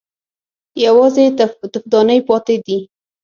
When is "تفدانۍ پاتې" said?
1.39-2.55